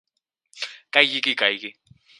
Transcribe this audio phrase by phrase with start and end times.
[0.89, 1.75] Caigui qui caigui.